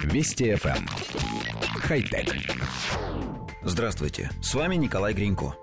[0.00, 0.76] Вести FM.
[0.76, 0.86] Эм.
[1.80, 2.34] Хай-тек.
[3.62, 5.54] Здравствуйте, с вами Николай Гринько.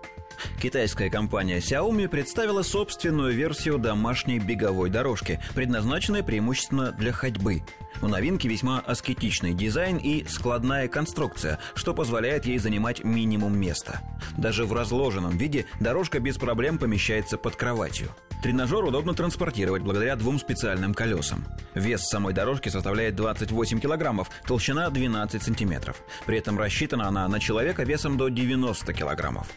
[0.62, 7.64] Китайская компания Xiaomi представила собственную версию домашней беговой дорожки, предназначенной преимущественно для ходьбы.
[8.02, 14.02] У новинки весьма аскетичный дизайн и складная конструкция, что позволяет ей занимать минимум места.
[14.38, 18.10] Даже в разложенном виде дорожка без проблем помещается под кроватью.
[18.42, 21.46] Тренажер удобно транспортировать благодаря двум специальным колесам.
[21.76, 26.02] Вес самой дорожки составляет 28 килограммов, толщина 12 сантиметров.
[26.26, 29.48] При этом рассчитана она на человека весом до 90 килограммов.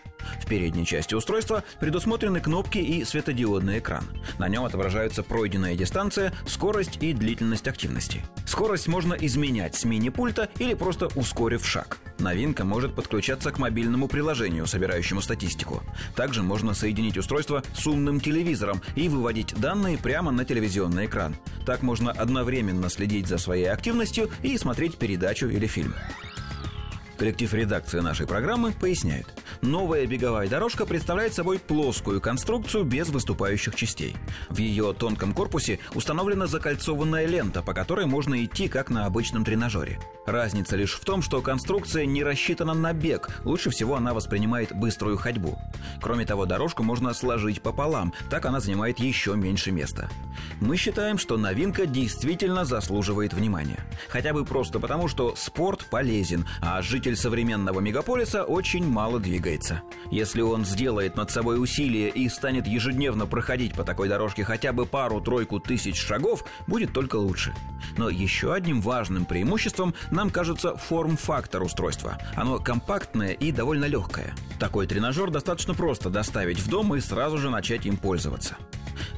[0.41, 4.05] В передней части устройства предусмотрены кнопки и светодиодный экран.
[4.39, 8.23] На нем отображаются пройденная дистанция, скорость и длительность активности.
[8.53, 11.97] Скорость можно изменять с мини-пульта или просто ускорив шаг.
[12.19, 15.83] Новинка может подключаться к мобильному приложению, собирающему статистику.
[16.15, 21.35] Также можно соединить устройство с умным телевизором и выводить данные прямо на телевизионный экран.
[21.65, 25.95] Так можно одновременно следить за своей активностью и смотреть передачу или фильм.
[27.23, 29.29] Коллектив редакции нашей программы поясняет.
[29.61, 34.17] Новая беговая дорожка представляет собой плоскую конструкцию без выступающих частей.
[34.49, 40.01] В ее тонком корпусе установлена закольцованная лента, по которой можно идти как на обычном тренажере.
[40.27, 45.17] Разница лишь в том, что конструкция не рассчитана на бег, лучше всего она воспринимает быструю
[45.17, 45.57] ходьбу.
[46.01, 50.11] Кроме того, дорожку можно сложить пополам, так она занимает еще меньше места.
[50.61, 53.79] Мы считаем, что новинка действительно заслуживает внимания.
[54.09, 56.83] Хотя бы просто потому, что спорт полезен, а
[57.13, 59.83] житель современного мегаполиса очень мало двигается.
[60.11, 64.87] Если он сделает над собой усилие и станет ежедневно проходить по такой дорожке хотя бы
[64.87, 67.55] пару-тройку тысяч шагов, будет только лучше.
[67.99, 72.19] Но еще одним важным преимуществом нам кажется форм-фактор устройства.
[72.35, 74.35] Оно компактное и довольно легкое.
[74.59, 78.57] Такой тренажер достаточно просто доставить в дом и сразу же начать им пользоваться.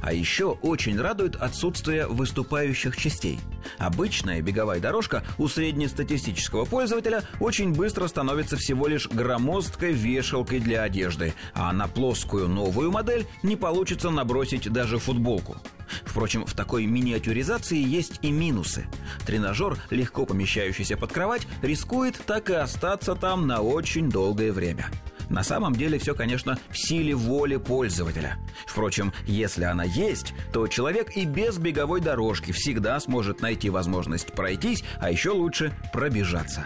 [0.05, 3.39] А еще очень радует отсутствие выступающих частей.
[3.79, 11.33] Обычная беговая дорожка у среднестатистического пользователя очень быстро становится всего лишь громоздкой вешалкой для одежды,
[11.55, 15.57] а на плоскую новую модель не получится набросить даже футболку.
[16.03, 18.85] Впрочем, в такой миниатюризации есть и минусы.
[19.25, 24.87] Тренажер, легко помещающийся под кровать, рискует так и остаться там на очень долгое время.
[25.29, 28.37] На самом деле все, конечно, в силе воли пользователя.
[28.65, 34.83] Впрочем, если она есть, то человек и без беговой дорожки всегда сможет найти возможность пройтись,
[34.99, 36.65] а еще лучше пробежаться.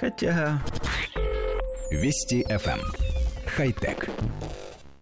[0.00, 0.60] Хотя...
[1.90, 2.80] Вести FM.
[2.80, 2.80] Эм.
[3.46, 4.08] Хай-тек.